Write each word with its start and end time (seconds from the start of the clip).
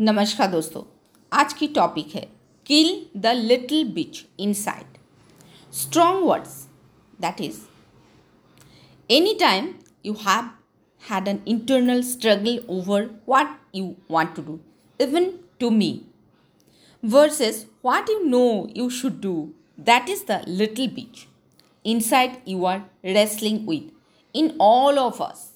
नमस्कार 0.00 0.50
दोस्तों, 0.50 0.82
आज 1.32 1.52
की 1.52 1.66
टॉपिक 1.66 2.14
है 2.14 2.20
kill 2.66 3.20
the 3.20 3.26
little 3.26 3.88
bitch 3.92 4.24
inside 4.40 4.98
strong 5.72 6.24
words 6.24 6.52
that 7.20 7.40
is 7.40 7.56
any 9.10 9.34
time 9.34 9.68
you 10.06 10.12
have 10.20 10.50
had 11.02 11.28
an 11.28 11.42
internal 11.48 12.02
struggle 12.02 12.60
over 12.68 13.10
what 13.28 13.58
you 13.74 13.90
want 14.10 14.34
to 14.36 14.42
do 14.42 14.58
even 15.00 15.30
to 15.60 15.70
me 15.70 15.90
versus 17.02 17.64
what 17.84 18.10
you 18.10 18.18
know 18.20 18.46
you 18.76 18.88
should 18.90 19.20
do 19.20 19.34
that 19.80 20.08
is 20.10 20.24
the 20.30 20.40
little 20.48 20.88
bitch 20.90 21.26
inside 21.84 22.42
you 22.48 22.64
are 22.64 22.82
wrestling 23.04 23.68
within 24.34 24.56
all 24.60 24.98
of 24.98 25.22
us 25.22 25.46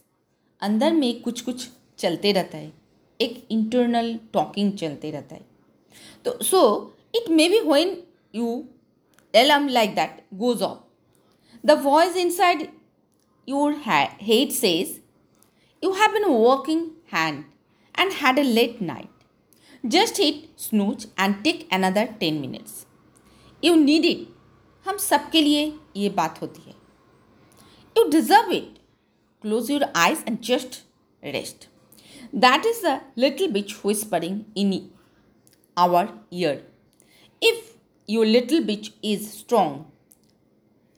अंदर 0.62 0.93
में 0.93 1.22
कुछ 1.22 1.40
कुछ 1.40 1.68
चलते 1.98 2.32
रहता 2.32 2.59
है। 2.59 2.82
एक 3.23 3.46
internal 3.50 4.18
talking 4.32 4.73
चलते 4.79 5.11
रहता 5.11 5.34
है। 5.34 5.45
तो 6.25 6.39
so 6.44 6.61
it 7.17 7.29
may 7.31 7.48
be 7.48 7.58
when 7.67 7.96
you 8.35 8.64
alarm 9.50 9.68
like 9.68 9.95
that 9.95 10.22
goes 10.39 10.62
off 10.62 10.79
the 11.64 11.79
voice 11.85 12.17
inside 12.31 12.68
your 13.48 13.81
head 13.86 14.50
says 14.53 15.00
you 15.82 15.93
have 15.93 16.12
been 16.12 16.25
working 16.25 16.86
hard 17.14 17.45
and 17.95 18.12
had 18.22 18.39
a 18.39 18.43
late 18.43 18.82
night 18.82 19.89
just 19.93 20.20
hit 20.20 20.48
snooze 20.61 21.07
and 21.18 21.43
take 21.45 21.68
another 21.73 22.07
ten 22.20 22.40
minutes 22.40 22.84
you 23.62 23.75
need 23.75 24.04
it 24.04 24.29
हम 24.86 24.96
सबके 24.98 25.40
लिए 25.43 25.73
ये 25.96 26.09
बात 26.11 26.40
होती 26.43 26.62
है। 26.62 26.75
You 27.96 28.09
deserve 28.11 28.53
it 28.53 28.79
close 29.45 29.70
your 29.70 29.84
eyes 29.96 30.25
and 30.29 30.39
just 30.45 30.82
rest 31.23 31.68
That 32.33 32.64
is 32.64 32.81
the 32.81 33.03
little 33.14 33.48
bitch 33.48 33.84
whispering 33.84 34.47
in 34.55 34.91
our 35.77 36.11
ear. 36.31 36.62
If 37.42 37.75
your 38.06 38.25
little 38.25 38.61
bitch 38.61 38.93
is 39.03 39.31
strong, 39.31 39.93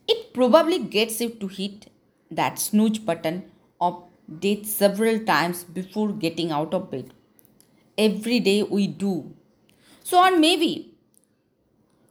it 0.06 0.32
probably 0.32 0.78
gets 0.78 1.20
you 1.20 1.30
to 1.30 1.48
hit 1.48 1.90
that 2.30 2.60
snooze 2.60 3.00
button 3.00 3.50
of 3.80 4.04
death 4.38 4.64
several 4.66 5.18
times 5.24 5.64
before 5.64 6.12
getting 6.12 6.52
out 6.52 6.72
of 6.72 6.92
bed. 6.92 7.12
Every 7.98 8.38
day 8.38 8.62
we 8.62 8.86
do. 8.86 9.34
So, 10.04 10.24
or 10.24 10.38
maybe 10.38 10.94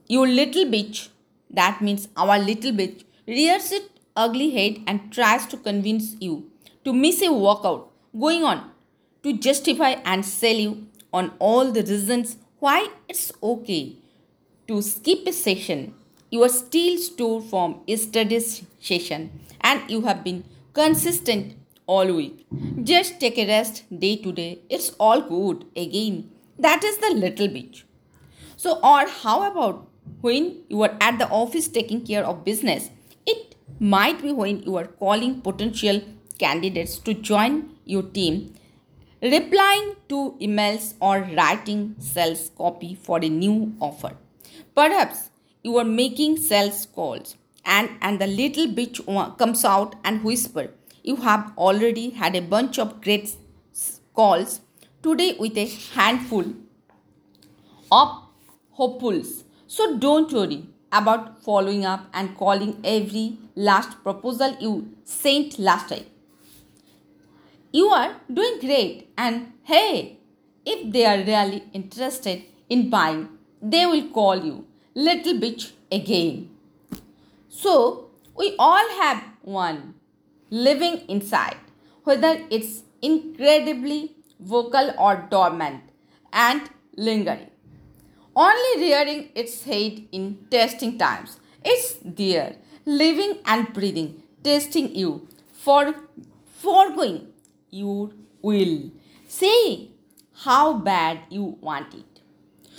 your 0.09 0.27
little 0.27 0.65
bitch, 0.65 1.07
that 1.49 1.81
means 1.81 2.09
our 2.17 2.37
little 2.39 2.73
bitch, 2.73 3.05
rears 3.25 3.71
its 3.71 3.87
ugly 4.17 4.51
head 4.51 4.83
and 4.85 5.13
tries 5.13 5.45
to 5.47 5.55
convince 5.55 6.17
you 6.19 6.51
to 6.83 6.91
miss 6.91 7.21
a 7.21 7.31
workout 7.31 7.89
going 8.19 8.43
on 8.43 8.72
to 9.23 9.33
justify 9.33 9.91
and 10.03 10.25
sell 10.25 10.55
you 10.55 10.87
on 11.11 11.31
all 11.39 11.71
the 11.71 11.81
reasons 11.81 12.37
why 12.59 12.87
it's 13.07 13.31
okay 13.41 13.95
to 14.67 14.81
skip 14.81 15.27
a 15.27 15.33
session. 15.33 15.93
You 16.29 16.43
are 16.43 16.49
still 16.49 16.97
stored 16.97 17.45
from 17.45 17.81
yesterday's 17.87 18.63
session 18.79 19.39
and 19.61 19.89
you 19.89 20.01
have 20.01 20.23
been 20.23 20.43
consistent 20.73 21.55
all 21.85 22.11
week. 22.13 22.45
Just 22.83 23.19
take 23.19 23.37
a 23.37 23.47
rest 23.47 23.83
day 23.99 24.15
to 24.17 24.31
day. 24.31 24.59
It's 24.69 24.89
all 24.99 25.21
good. 25.21 25.65
Again, 25.75 26.31
that 26.57 26.83
is 26.83 26.97
the 26.97 27.13
little 27.13 27.47
bitch. 27.47 27.83
So, 28.57 28.79
or 28.81 29.07
how 29.07 29.51
about 29.51 29.87
when 30.21 30.63
you 30.69 30.81
are 30.83 30.97
at 31.01 31.19
the 31.19 31.29
office 31.29 31.67
taking 31.67 32.05
care 32.05 32.25
of 32.25 32.45
business? 32.45 32.89
It 33.25 33.55
might 33.79 34.21
be 34.21 34.31
when 34.31 34.63
you 34.63 34.75
are 34.77 34.87
calling 34.87 35.41
potential 35.41 36.01
candidates 36.39 36.97
to 36.99 37.13
join 37.13 37.71
your 37.85 38.03
team, 38.03 38.53
replying 39.23 39.95
to 40.09 40.35
emails, 40.41 40.95
or 40.99 41.21
writing 41.35 41.95
sales 41.99 42.51
copy 42.57 42.93
for 42.93 43.19
a 43.23 43.29
new 43.29 43.73
offer. 43.79 44.11
Perhaps 44.75 45.29
you 45.63 45.77
are 45.77 45.85
making 45.85 46.37
sales 46.37 46.85
calls 46.93 47.37
and, 47.65 47.89
and 48.01 48.19
the 48.19 48.27
little 48.27 48.67
bitch 48.67 49.37
comes 49.37 49.63
out 49.63 49.95
and 50.03 50.23
whisper, 50.23 50.71
You 51.03 51.17
have 51.17 51.53
already 51.57 52.09
had 52.11 52.35
a 52.35 52.41
bunch 52.41 52.79
of 52.79 53.01
great 53.01 53.35
calls 54.13 54.61
today 55.01 55.35
with 55.39 55.57
a 55.57 55.65
handful 55.93 56.45
of 57.91 58.23
hopefuls. 58.71 59.43
So 59.67 59.97
don't 59.97 60.31
worry 60.31 60.65
about 60.91 61.43
following 61.43 61.85
up 61.85 62.07
and 62.13 62.37
calling 62.37 62.79
every 62.83 63.37
last 63.55 64.01
proposal 64.03 64.55
you 64.59 64.95
sent 65.03 65.59
last 65.59 65.89
time. 65.89 66.05
You 67.73 67.87
are 67.87 68.15
doing 68.31 68.59
great, 68.61 69.09
and 69.17 69.51
hey, 69.63 70.19
if 70.65 70.91
they 70.93 71.05
are 71.05 71.17
really 71.17 71.63
interested 71.73 72.43
in 72.69 72.89
buying, 72.89 73.29
they 73.61 73.85
will 73.85 74.07
call 74.09 74.37
you 74.49 74.65
little 74.95 75.33
bitch 75.33 75.71
again. 75.91 76.49
So, 77.49 78.09
we 78.37 78.55
all 78.59 78.89
have 79.01 79.23
one 79.41 79.95
living 80.49 81.01
inside, 81.09 81.57
whether 82.03 82.45
it's 82.49 82.83
incredibly 83.01 84.15
vocal 84.39 84.93
or 84.97 85.27
dormant 85.29 85.81
and 86.31 86.69
lingering 86.95 87.49
only 88.35 88.83
rearing 88.83 89.29
its 89.35 89.63
head 89.63 90.07
in 90.11 90.37
testing 90.49 90.97
times. 90.97 91.39
It's 91.63 91.97
there, 92.03 92.55
living 92.85 93.39
and 93.45 93.71
breathing, 93.73 94.23
testing 94.43 94.95
you 94.95 95.27
for 95.53 95.93
foregoing 96.61 97.32
your 97.73 98.11
will. 98.41 98.91
Say 99.27 99.89
how 100.45 100.73
bad 100.73 101.19
you 101.29 101.57
want 101.61 101.93
it. 101.93 102.21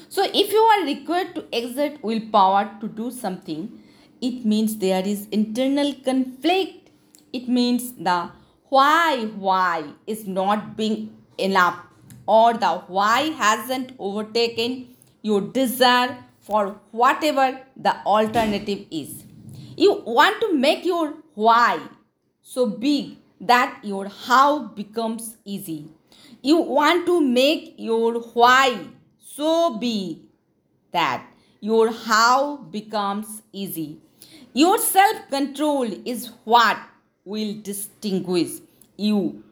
So, 0.08 0.24
if 0.32 0.52
you 0.52 0.60
are 0.60 0.84
required 0.84 1.34
to 1.34 1.44
exert 1.52 2.02
willpower 2.02 2.70
to 2.80 2.88
do 2.88 3.10
something, 3.10 3.82
it 4.20 4.44
means 4.44 4.76
there 4.78 5.06
is 5.06 5.26
internal 5.32 5.92
conflict. 5.94 6.90
It 7.32 7.48
means 7.48 7.92
the 7.92 8.30
why, 8.68 9.30
why 9.34 9.84
is 10.06 10.26
not 10.26 10.76
being 10.76 11.16
enough, 11.38 11.78
or 12.26 12.54
the 12.54 12.72
why 12.86 13.22
hasn't 13.42 13.92
overtaken 13.98 14.94
your 15.22 15.40
desire 15.40 16.16
for 16.38 16.80
whatever 16.90 17.60
the 17.76 17.96
alternative 18.04 18.86
is. 18.90 19.24
You 19.76 20.02
want 20.06 20.40
to 20.42 20.54
make 20.54 20.84
your 20.84 21.14
why 21.34 21.80
so 22.42 22.66
big 22.66 23.16
that 23.46 23.80
your 23.82 24.08
how 24.08 24.68
becomes 24.68 25.36
easy. 25.44 25.88
You 26.42 26.58
want 26.58 27.06
to 27.06 27.20
make 27.20 27.74
your 27.78 28.20
why 28.20 28.78
so 29.18 29.76
big 29.78 30.18
that 30.92 31.26
your 31.60 31.90
how 31.90 32.56
becomes 32.56 33.42
easy. 33.52 33.98
Your 34.52 34.78
self 34.78 35.28
control 35.30 35.90
is 36.04 36.30
what 36.44 36.78
will 37.24 37.54
distinguish 37.62 38.60
you 38.96 39.42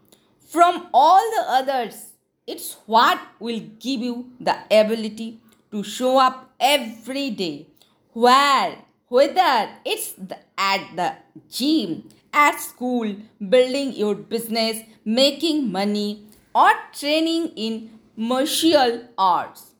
from 0.46 0.88
all 0.92 1.20
the 1.36 1.44
others. 1.48 2.12
It's 2.46 2.76
what 2.86 3.18
will 3.40 3.60
give 3.78 4.00
you 4.00 4.30
the 4.38 4.56
ability 4.70 5.40
to 5.70 5.82
show 5.82 6.18
up 6.18 6.50
every 6.60 7.30
day. 7.30 7.66
Where, 8.12 8.76
whether 9.08 9.70
it's 9.84 10.12
the, 10.12 10.38
at 10.58 10.94
the 10.94 11.14
gym, 11.50 12.08
at 12.32 12.60
school, 12.60 13.16
building 13.48 13.92
your 13.92 14.14
business, 14.14 14.80
making 15.04 15.70
money, 15.70 16.26
or 16.54 16.70
training 16.92 17.48
in 17.56 17.90
martial 18.16 19.08
arts. 19.16 19.72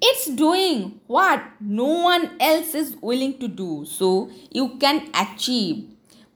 It's 0.00 0.26
doing 0.26 1.00
what 1.08 1.42
no 1.60 1.84
one 1.84 2.30
else 2.38 2.74
is 2.74 2.96
willing 3.02 3.38
to 3.38 3.48
do 3.48 3.84
so 3.84 4.30
you 4.52 4.76
can 4.78 5.08
achieve 5.12 5.88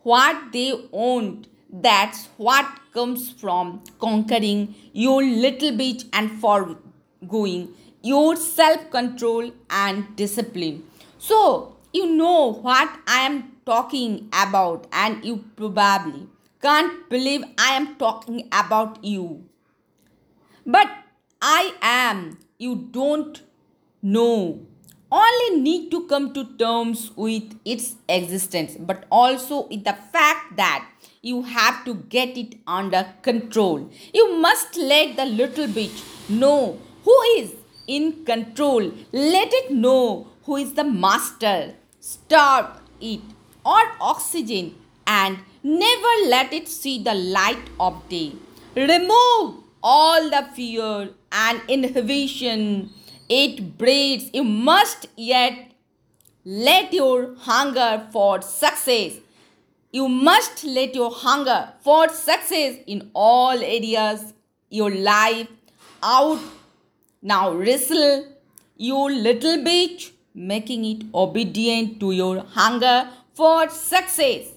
what 0.02 0.52
they 0.52 0.72
want. 0.90 1.46
That's 1.70 2.26
what 2.36 2.66
comes 2.92 3.30
from 3.30 3.82
conquering 4.00 4.74
your 4.92 5.22
little 5.22 5.70
bitch 5.70 6.04
and 6.12 6.30
foregoing 6.40 7.68
your 8.02 8.34
self 8.36 8.90
control 8.90 9.52
and 9.70 10.16
discipline. 10.16 10.82
So, 11.18 11.76
you 11.92 12.06
know 12.06 12.52
what 12.54 12.98
I 13.06 13.20
am 13.20 13.51
talking 13.64 14.28
about, 14.32 14.86
and 14.92 15.24
you 15.24 15.44
probably 15.56 16.28
can't 16.60 17.08
believe 17.10 17.44
I 17.58 17.74
am 17.74 17.96
talking 17.96 18.48
about 18.52 19.04
you. 19.04 19.44
But 20.64 20.88
I 21.40 21.74
am. 21.82 22.38
You 22.58 22.88
don't 22.92 23.42
know. 24.00 24.66
Only 25.10 25.60
need 25.60 25.90
to 25.90 26.06
come 26.06 26.32
to 26.34 26.44
terms 26.56 27.10
with 27.16 27.58
its 27.64 27.96
existence, 28.08 28.76
but 28.78 29.04
also 29.10 29.66
with 29.66 29.84
the 29.84 29.92
fact 29.92 30.56
that 30.56 30.88
you 31.20 31.42
have 31.42 31.84
to 31.84 31.94
get 31.94 32.38
it 32.38 32.54
under 32.66 33.06
control. 33.22 33.90
You 34.14 34.38
must 34.38 34.76
let 34.76 35.16
the 35.16 35.26
little 35.26 35.66
bitch 35.66 36.02
know 36.30 36.78
who 37.04 37.20
is 37.36 37.52
in 37.86 38.24
control. 38.24 38.92
Let 39.12 39.52
it 39.52 39.72
know 39.72 40.28
who 40.44 40.56
is 40.56 40.72
the 40.74 40.84
master. 40.84 41.74
Starve 42.00 42.80
it 43.00 43.20
or 43.64 43.82
oxygen 44.00 44.74
and 45.06 45.38
never 45.62 46.12
let 46.28 46.52
it 46.52 46.68
see 46.68 47.02
the 47.02 47.14
light 47.14 47.70
of 47.78 48.08
day. 48.08 48.32
Remove 48.76 49.62
all 49.82 50.30
the 50.30 50.46
fear 50.54 51.10
and 51.30 51.60
inhibition 51.68 52.90
it 53.28 53.78
breeds. 53.78 54.30
You 54.32 54.44
must 54.44 55.06
yet 55.16 55.72
let 56.44 56.92
your 56.92 57.34
hunger 57.38 58.06
for 58.12 58.42
success. 58.42 59.14
You 59.92 60.08
must 60.08 60.64
let 60.64 60.94
your 60.94 61.10
hunger 61.10 61.72
for 61.82 62.08
success 62.08 62.76
in 62.86 63.10
all 63.14 63.50
areas 63.50 64.32
your 64.70 64.90
life 64.90 65.48
out. 66.02 66.40
Now 67.20 67.52
wrestle 67.52 68.26
your 68.76 69.10
little 69.10 69.58
bitch, 69.58 70.10
making 70.34 70.84
it 70.84 71.04
obedient 71.14 72.00
to 72.00 72.12
your 72.12 72.40
hunger 72.40 73.08
for 73.34 73.68
success. 73.68 74.48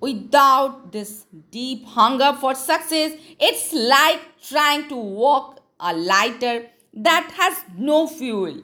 Without 0.00 0.92
this 0.92 1.26
deep 1.50 1.84
hunger 1.84 2.36
for 2.40 2.54
success, 2.54 3.12
it's 3.38 3.72
like 3.72 4.20
trying 4.42 4.88
to 4.88 4.96
walk 4.96 5.60
a 5.78 5.94
lighter 5.94 6.66
that 6.94 7.30
has 7.36 7.62
no 7.76 8.06
fuel. 8.06 8.62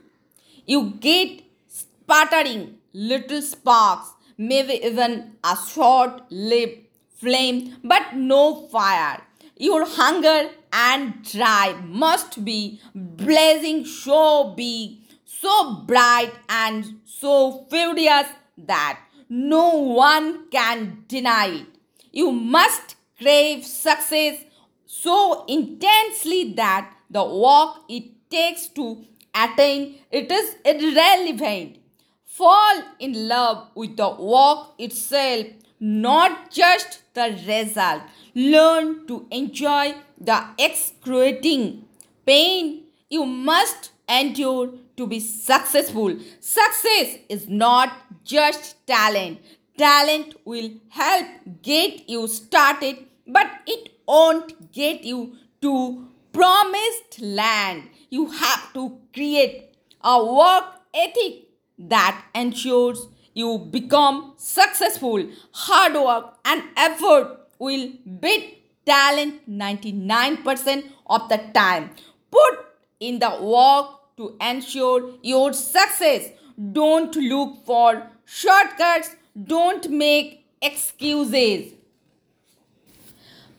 You 0.66 0.94
get 0.98 1.42
sputtering 1.68 2.78
little 2.92 3.42
sparks, 3.42 4.08
maybe 4.38 4.74
even 4.84 5.36
a 5.44 5.56
short 5.72 6.22
lived 6.30 6.78
flame, 7.14 7.76
but 7.84 8.14
no 8.14 8.68
fire. 8.68 9.22
Your 9.58 9.86
hunger 9.86 10.50
and 10.72 11.22
drive 11.22 11.84
must 11.84 12.44
be 12.44 12.80
blazing 12.94 13.86
so 13.86 14.54
big, 14.56 14.98
so 15.24 15.82
bright, 15.86 16.32
and 16.48 17.00
so 17.04 17.66
furious 17.70 18.26
that 18.58 19.00
no 19.28 19.74
one 19.74 20.48
can 20.50 21.04
deny 21.08 21.46
it. 21.46 21.66
You 22.12 22.32
must 22.32 22.96
crave 23.18 23.64
success 23.64 24.44
so 24.86 25.44
intensely 25.46 26.52
that 26.54 26.92
the 27.10 27.24
work 27.24 27.82
it 27.88 28.30
takes 28.30 28.66
to 28.68 29.04
attain 29.34 29.96
it 30.10 30.30
is 30.30 30.56
irrelevant. 30.64 31.78
Fall 32.24 32.82
in 32.98 33.28
love 33.28 33.68
with 33.74 33.96
the 33.96 34.10
work 34.10 34.68
itself, 34.78 35.46
not 35.80 36.50
just 36.50 37.02
the 37.14 37.38
result. 37.46 38.02
Learn 38.34 39.06
to 39.06 39.26
enjoy 39.30 39.94
the 40.20 40.44
excruciating 40.58 41.84
pain 42.26 42.82
you 43.08 43.24
must 43.24 43.90
endure 44.08 44.70
to 44.96 45.06
be 45.06 45.20
successful. 45.20 46.16
Success 46.40 47.18
is 47.28 47.48
not 47.48 47.92
just 48.24 48.86
talent. 48.86 49.40
Talent 49.76 50.34
will 50.44 50.70
help 50.88 51.26
get 51.62 52.08
you 52.08 52.26
started, 52.26 53.04
but 53.26 53.46
it 53.66 53.90
won't 54.06 54.72
get 54.72 55.04
you 55.04 55.36
to 55.60 56.08
promised 56.32 57.20
land. 57.20 57.88
You 58.10 58.30
have 58.30 58.72
to 58.74 58.98
create 59.12 59.74
a 60.02 60.24
work 60.24 60.64
ethic 60.94 61.48
that 61.78 62.24
ensures 62.34 63.08
you 63.34 63.58
become 63.58 64.34
successful. 64.36 65.26
Hard 65.52 65.94
work 65.94 66.36
and 66.44 66.62
effort 66.76 67.38
will 67.58 67.90
beat 68.20 68.62
talent 68.86 69.48
99% 69.50 70.84
of 71.06 71.28
the 71.28 71.38
time. 71.52 71.90
Put 72.30 72.66
in 73.00 73.18
the 73.18 73.30
work 73.42 73.95
to 74.16 74.34
ensure 74.40 75.12
your 75.22 75.52
success. 75.52 76.30
Don't 76.72 77.14
look 77.16 77.64
for 77.66 78.06
shortcuts. 78.24 79.14
Don't 79.44 79.90
make 79.90 80.46
excuses. 80.62 81.74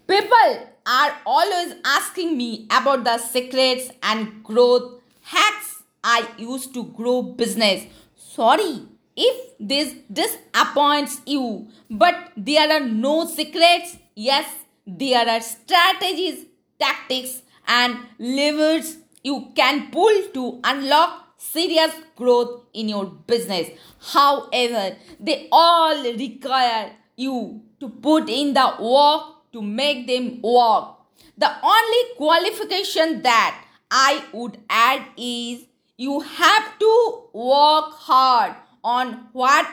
People 0.08 0.70
are 0.88 1.12
always 1.26 1.76
asking 1.86 2.36
me 2.38 2.66
about 2.72 3.04
the 3.04 3.18
secrets 3.20 3.92
and 4.02 4.44
growth 4.44 5.02
hacks 5.22 5.84
I 6.04 6.28
use 6.38 6.66
to 6.68 6.86
grow 6.86 7.22
business. 7.22 7.86
Sorry 8.16 8.82
if 9.16 9.58
this 9.60 9.96
disappoints 10.12 11.22
you, 11.26 11.68
but 11.90 12.32
there 12.36 12.72
are 12.72 12.86
no 12.88 13.26
secrets. 13.28 13.98
Yes, 14.16 14.50
there 14.88 15.28
are 15.28 15.42
strategies, 15.42 16.46
tactics, 16.80 17.42
and 17.68 17.98
levers 18.18 18.98
you 19.24 19.52
can 19.56 19.90
pull 19.92 20.24
to 20.34 20.60
unlock 20.64 21.28
serious 21.38 21.94
growth 22.16 22.64
in 22.74 22.90
your 22.90 23.06
business. 23.06 23.70
However, 24.00 24.96
they 25.20 25.48
all 25.52 26.04
require 26.04 26.92
you 27.16 27.62
to 27.80 27.90
put 27.90 28.30
in 28.30 28.54
the 28.54 28.74
work 28.80 29.52
to 29.54 29.62
make 29.62 30.08
them 30.08 30.42
work. 30.42 30.96
The 31.38 31.52
only 31.64 32.16
qualification 32.16 33.22
that 33.22 33.64
I 33.92 34.24
would 34.34 34.58
add 34.70 35.04
is 35.16 35.66
you 35.98 36.20
have 36.20 36.80
to 36.80 37.22
work 37.34 37.94
hard 37.94 38.56
on 38.84 39.28
what 39.34 39.68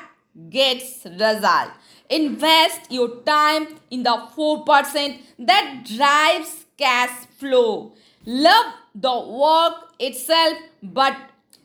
gets 0.51 1.05
result. 1.05 1.71
Invest 2.11 2.91
your 2.91 3.23
time 3.23 3.67
in 3.91 4.03
the 4.03 4.29
4% 4.37 5.19
that 5.39 5.87
drives 5.97 6.67
cash 6.77 7.27
flow. 7.39 7.95
Love 8.27 8.73
the 8.95 9.21
work 9.21 9.93
itself, 9.99 10.57
but 10.83 11.15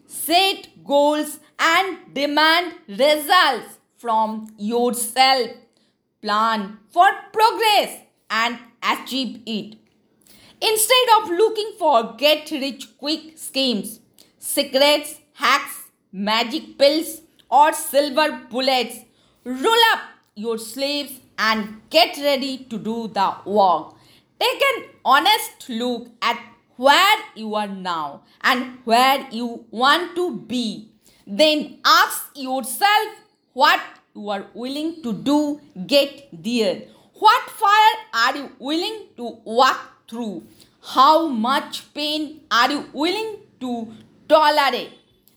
set 0.05 0.67
goals 0.83 1.39
and 1.57 2.13
demand 2.13 2.73
results 2.87 3.77
from 3.97 4.53
yourself. 4.57 5.51
Plan 6.21 6.77
for 6.89 7.07
progress 7.31 7.99
and 8.29 8.59
achieve 8.83 9.41
it. 9.45 9.77
Instead 10.61 11.07
of 11.21 11.29
looking 11.29 11.71
for 11.79 12.15
get 12.17 12.51
rich 12.51 12.97
quick 12.97 13.37
schemes, 13.37 14.01
secrets, 14.37 15.21
hacks, 15.35 15.85
magic 16.11 16.77
pills, 16.77 17.21
or 17.49 17.71
silver 17.71 18.41
bullets, 18.51 18.97
roll 19.45 19.83
up 19.93 20.01
your 20.35 20.57
sleeves 20.57 21.21
and 21.37 21.81
get 21.89 22.17
ready 22.17 22.57
to 22.65 22.77
do 22.77 23.07
the 23.07 23.33
work. 23.45 23.93
Take 24.39 24.61
an 24.61 24.83
honest 25.03 25.69
look 25.69 26.07
at 26.21 26.39
where 26.77 27.17
you 27.35 27.55
are 27.55 27.67
now 27.67 28.23
and 28.41 28.77
where 28.85 29.27
you 29.31 29.65
want 29.69 30.15
to 30.15 30.37
be. 30.37 30.91
Then 31.27 31.79
ask 31.85 32.31
yourself 32.35 33.09
what 33.53 33.81
you 34.15 34.29
are 34.29 34.45
willing 34.53 35.03
to 35.03 35.11
do 35.13 35.59
get 35.85 36.29
there. 36.31 36.83
What 37.15 37.49
fire 37.49 37.95
are 38.13 38.37
you 38.37 38.51
willing 38.59 39.07
to 39.17 39.39
walk 39.43 40.07
through? 40.09 40.43
How 40.81 41.27
much 41.27 41.93
pain 41.93 42.41
are 42.49 42.71
you 42.71 42.85
willing 42.93 43.39
to 43.59 43.93
tolerate? 44.29 44.91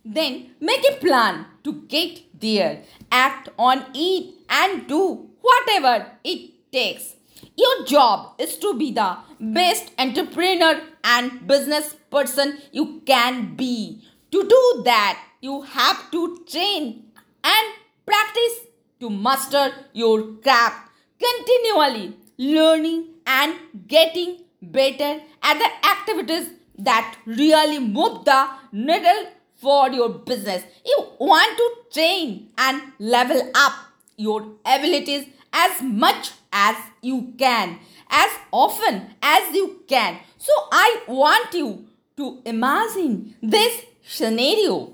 Then 0.04 0.52
make 0.60 0.84
a 0.88 0.96
plan 0.96 1.46
to 1.64 1.72
get 1.88 2.20
there. 2.40 2.82
Act 3.10 3.48
on 3.58 3.84
it 3.94 4.34
and 4.48 4.86
do 4.86 5.28
whatever 5.40 6.06
it 6.22 6.70
takes. 6.70 7.16
Your 7.56 7.84
job 7.86 8.34
is 8.38 8.56
to 8.58 8.74
be 8.78 8.92
the 8.92 9.16
best 9.40 9.92
entrepreneur 9.98 10.80
and 11.04 11.46
business 11.46 11.94
person 12.10 12.58
you 12.72 13.02
can 13.06 13.54
be. 13.56 14.02
To 14.30 14.42
do 14.42 14.82
that, 14.84 15.22
you 15.40 15.62
have 15.62 16.10
to 16.12 16.44
train 16.50 17.04
and 17.44 17.74
practice 18.06 18.66
to 19.00 19.10
master 19.10 19.72
your 19.92 20.34
craft 20.42 20.90
continually, 21.18 22.16
learning 22.38 23.06
and 23.26 23.54
getting 23.88 24.38
better 24.60 25.20
at 25.42 25.58
the 25.58 25.70
activities 25.88 26.48
that 26.78 27.16
really 27.26 27.78
move 27.78 28.24
the 28.24 28.48
needle 28.72 29.26
for 29.56 29.90
your 29.90 30.08
business. 30.08 30.64
You 30.84 31.06
want 31.18 31.56
to 31.56 31.70
train 31.92 32.48
and 32.58 32.82
level 32.98 33.50
up 33.54 33.72
your 34.16 34.46
abilities 34.64 35.26
as 35.52 35.82
much 35.82 36.32
as 36.52 36.76
you 37.00 37.34
can, 37.38 37.78
as 38.10 38.30
often 38.52 39.14
as 39.22 39.54
you 39.54 39.82
can. 39.88 40.18
So 40.38 40.52
I 40.70 41.02
want 41.08 41.54
you 41.54 41.86
to 42.16 42.42
imagine 42.44 43.34
this 43.42 43.84
scenario. 44.06 44.92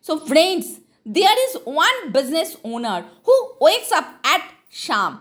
So 0.00 0.20
friends, 0.20 0.80
there 1.04 1.36
is 1.48 1.56
one 1.64 2.12
business 2.12 2.56
owner 2.64 3.04
who 3.24 3.52
wakes 3.60 3.90
up 3.92 4.06
at 4.24 4.42
sham, 4.68 5.20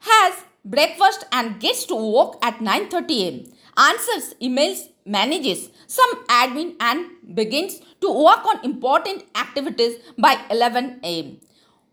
has 0.00 0.34
breakfast 0.64 1.24
and 1.32 1.58
gets 1.60 1.84
to 1.86 1.96
work 1.96 2.36
at 2.42 2.60
9:30 2.60 3.20
am, 3.26 3.36
answers 3.76 4.34
emails, 4.40 4.88
manages 5.04 5.70
some 5.86 6.12
admin 6.26 6.76
and 6.78 7.34
begins 7.34 7.80
to 8.00 8.10
work 8.10 8.44
on 8.46 8.64
important 8.64 9.24
activities 9.34 9.96
by 10.16 10.38
11 10.50 11.00
am. 11.02 11.40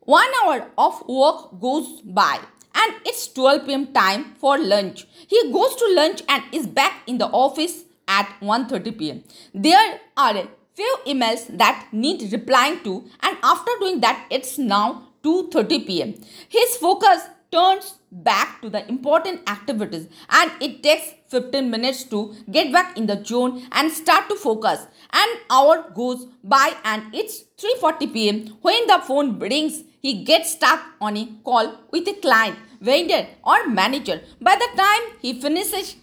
One 0.01 0.29
hour 0.41 0.67
of 0.77 1.03
work 1.07 1.59
goes 1.59 2.01
by 2.01 2.39
and 2.73 2.93
it's 3.05 3.27
12 3.33 3.65
pm 3.65 3.87
time 3.93 4.35
for 4.39 4.57
lunch. 4.57 5.07
He 5.27 5.51
goes 5.51 5.75
to 5.75 5.93
lunch 5.95 6.23
and 6.27 6.43
is 6.51 6.67
back 6.67 7.03
in 7.07 7.17
the 7.17 7.27
office 7.27 7.83
at 8.07 8.27
1:30 8.41 8.97
pm. 8.99 9.23
There 9.53 9.99
are 10.17 10.37
a 10.37 10.47
few 10.75 10.95
emails 11.07 11.45
that 11.57 11.87
need 11.91 12.31
replying 12.31 12.79
to 12.83 13.03
and 13.21 13.37
after 13.43 13.71
doing 13.79 13.99
that 14.01 14.25
it's 14.29 14.57
now 14.57 14.87
2:30 15.23 15.85
pm. 15.87 16.15
His 16.47 16.77
focus 16.77 17.27
turns 17.51 17.95
back 18.11 18.61
to 18.61 18.69
the 18.69 18.87
important 18.87 19.49
activities 19.49 20.07
and 20.29 20.51
it 20.61 20.81
takes 20.83 21.13
15 21.29 21.69
minutes 21.69 22.03
to 22.05 22.35
get 22.51 22.71
back 22.71 22.97
in 22.97 23.05
the 23.07 23.23
zone 23.23 23.67
and 23.71 23.91
start 23.91 24.27
to 24.29 24.35
focus 24.35 24.87
an 25.13 25.29
hour 25.49 25.91
goes 25.95 26.25
by 26.43 26.73
and 26.83 27.03
it's 27.13 27.43
3:40 27.57 28.07
pm 28.15 28.37
when 28.61 28.87
the 28.87 28.99
phone 29.07 29.37
rings 29.39 29.83
he 30.01 30.23
gets 30.23 30.51
stuck 30.51 30.81
on 31.01 31.17
a 31.17 31.25
call 31.43 31.73
with 31.91 32.07
a 32.07 32.19
client 32.25 32.57
vendor 32.81 33.23
or 33.43 33.67
manager 33.67 34.21
by 34.41 34.55
the 34.63 34.69
time 34.83 35.03
he 35.21 35.33
finishes 35.41 35.95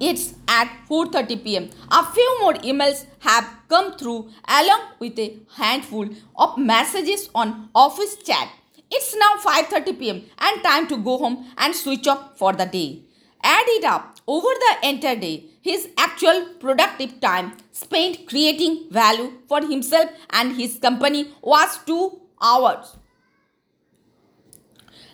it's 0.00 0.34
at 0.48 0.68
4:30 0.88 1.36
pm. 1.44 1.70
A 1.90 2.04
few 2.14 2.30
more 2.40 2.54
emails 2.54 3.06
have 3.20 3.46
come 3.68 3.96
through 3.96 4.28
along 4.48 4.82
with 4.98 5.18
a 5.18 5.36
handful 5.56 6.08
of 6.36 6.58
messages 6.58 7.30
on 7.34 7.70
office 7.74 8.16
chat. 8.16 8.48
It's 8.90 9.14
now 9.22 9.30
5:30 9.44 9.94
pm 10.00 10.22
and 10.38 10.62
time 10.64 10.88
to 10.88 10.96
go 10.96 11.16
home 11.18 11.36
and 11.56 11.74
switch 11.74 12.08
off 12.08 12.36
for 12.36 12.52
the 12.52 12.66
day. 12.66 13.02
Add 13.42 13.70
it 13.76 13.84
up 13.84 14.16
over 14.26 14.52
the 14.64 14.88
entire 14.88 15.16
day. 15.16 15.44
His 15.62 15.88
actual 15.96 16.44
productive 16.58 17.20
time 17.20 17.52
spent 17.72 18.26
creating 18.26 18.76
value 18.90 19.32
for 19.48 19.62
himself 19.62 20.10
and 20.30 20.56
his 20.60 20.78
company 20.78 21.24
was 21.54 21.78
2 21.86 22.20
hours. 22.40 22.96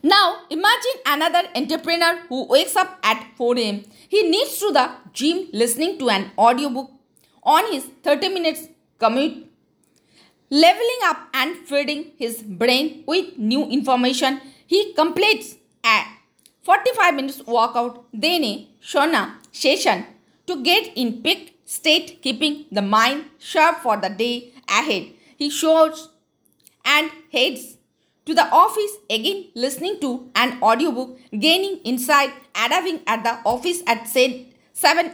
Now 0.02 0.42
imagine 0.48 0.96
another 1.04 1.42
entrepreneur 1.54 2.20
who 2.28 2.46
wakes 2.46 2.74
up 2.74 2.98
at 3.02 3.26
4 3.36 3.58
am. 3.58 3.82
He 4.08 4.22
needs 4.30 4.58
to 4.60 4.72
the 4.72 4.90
gym 5.12 5.48
listening 5.52 5.98
to 5.98 6.08
an 6.08 6.30
audiobook 6.38 6.90
on 7.42 7.70
his 7.72 7.84
30 8.02 8.28
minutes 8.30 8.68
commute. 8.98 9.46
Leveling 10.50 11.02
up 11.04 11.28
and 11.34 11.56
feeding 11.68 12.12
his 12.16 12.42
brain 12.42 13.04
with 13.06 13.36
new 13.38 13.66
information, 13.68 14.40
he 14.66 14.94
completes 14.94 15.56
a 15.84 16.02
45 16.62 17.14
minutes 17.14 17.46
workout, 17.46 18.04
then 18.12 18.42
a 18.44 18.68
sauna 18.82 19.34
session 19.52 20.06
to 20.46 20.62
get 20.62 20.96
in 20.96 21.22
peak 21.22 21.60
state, 21.64 22.20
keeping 22.22 22.64
the 22.72 22.82
mind 22.82 23.26
sharp 23.38 23.78
for 23.78 23.96
the 23.96 24.08
day 24.08 24.52
ahead. 24.66 25.12
He 25.36 25.50
shows 25.50 26.08
and 26.84 27.10
heads 27.32 27.76
to 28.26 28.34
the 28.34 28.46
office 28.52 28.92
again 29.08 29.46
listening 29.54 29.98
to 30.00 30.30
an 30.34 30.62
audiobook, 30.62 31.18
gaining 31.38 31.78
insight, 31.78 32.32
arriving 32.54 33.00
at 33.06 33.24
the 33.24 33.38
office 33.44 33.82
at 33.86 34.06
7 34.08 34.46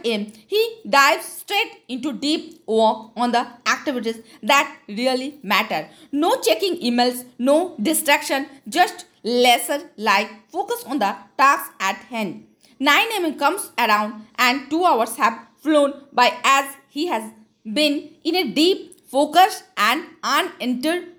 am. 0.05 0.31
He 0.47 0.81
dives 0.87 1.25
straight 1.25 1.83
into 1.87 2.13
deep 2.13 2.61
work 2.67 3.11
on 3.15 3.31
the 3.31 3.47
activities 3.65 4.19
that 4.43 4.77
really 4.87 5.39
matter. 5.43 5.89
No 6.11 6.35
checking 6.41 6.77
emails, 6.79 7.25
no 7.37 7.75
distraction, 7.81 8.47
just 8.67 9.05
lesser 9.23 9.89
like 9.97 10.29
focus 10.49 10.83
on 10.85 10.99
the 10.99 11.15
task 11.37 11.71
at 11.79 11.97
hand. 12.09 12.45
9 12.79 13.07
am 13.15 13.37
comes 13.37 13.71
around 13.77 14.25
and 14.37 14.69
2 14.69 14.85
hours 14.85 15.15
have 15.15 15.47
flown 15.57 15.93
by 16.13 16.31
as 16.43 16.75
he 16.89 17.07
has 17.07 17.31
been 17.65 18.09
in 18.23 18.35
a 18.35 18.51
deep, 18.51 19.09
focused 19.09 19.63
and 19.75 20.05
uninterrupted 20.23 21.13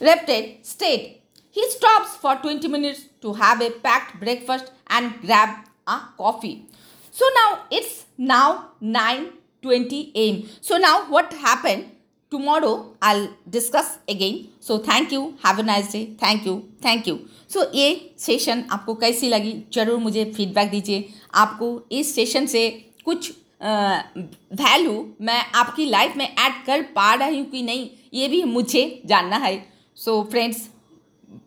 Repted 0.00 0.64
state. 0.66 1.22
He 1.50 1.70
stops 1.70 2.16
for 2.16 2.36
20 2.36 2.68
minutes 2.68 3.04
to 3.22 3.32
have 3.32 3.60
a 3.62 3.70
packed 3.70 4.20
breakfast 4.20 4.70
and 4.88 5.20
grab 5.22 5.64
a 5.86 6.00
coffee. 6.18 6.66
So 7.10 7.24
now 7.34 7.60
it's 7.70 8.04
now 8.18 8.72
9:20 8.82 10.12
am. 10.14 10.42
So 10.60 10.76
now 10.76 11.06
what 11.08 11.32
happened? 11.32 11.92
Tomorrow 12.30 12.74
I'll 13.00 13.28
discuss 13.48 13.98
again. 14.06 14.48
So 14.60 14.78
thank 14.80 15.12
you. 15.12 15.38
Have 15.42 15.58
a 15.58 15.62
nice 15.62 15.90
day. 15.92 16.04
Thank 16.18 16.44
you. 16.44 16.56
Thank 16.82 17.06
you. 17.06 17.16
So 17.50 17.60
so, 17.60 17.74
ये 17.74 18.14
session 18.18 18.64
आपको 18.72 18.94
कैसी 18.94 19.28
लगी 19.28 19.52
ज़रूर 19.74 19.98
मुझे 19.98 20.24
feedback 20.36 20.70
दीजिए 20.70 21.08
आपको 21.42 21.68
इस 21.98 22.14
session 22.14 22.46
से 22.54 22.68
कुछ 23.04 23.30
वैल्यू 23.62 24.92
मैं 25.26 25.40
आपकी 25.60 25.86
लाइफ 25.90 26.16
में 26.16 26.26
ऐड 26.26 26.64
कर 26.66 26.82
पा 26.96 27.12
रही 27.14 27.38
हूँ 27.38 27.46
कि 27.50 27.62
नहीं 27.62 27.88
ये 28.14 28.28
भी 28.28 28.42
मुझे 28.44 28.82
जानना 29.06 29.36
है 29.44 29.54
So 29.97 30.23
friends, 30.25 30.69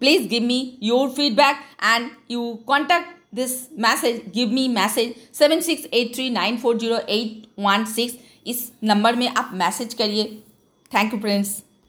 please 0.01 0.27
give 0.27 0.43
me 0.43 0.79
your 0.81 1.11
feedback 1.11 1.65
and 1.81 2.11
you 2.29 2.63
contact 2.67 3.11
this 3.33 3.69
message, 3.77 4.33
give 4.33 4.51
me 4.51 4.69
message 4.69 5.15
seven 5.35 5.61
six 5.61 5.87
eight 5.95 6.15
three 6.15 6.29
nine 6.31 6.57
four 6.59 6.77
zero 6.79 6.99
eight 7.11 7.47
one 7.59 7.85
six 7.93 8.15
इस 8.47 8.71
नंबर 8.85 9.17
में 9.17 9.29
आप 9.29 9.51
मैसेज 9.55 9.95
करिए 9.95 10.25
थैंक 10.93 11.15
यू 11.15 11.19
फ्रेंड्स 11.21 11.51